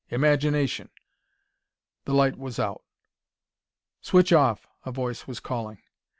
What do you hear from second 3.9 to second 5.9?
"Switch off!" a voice was calling.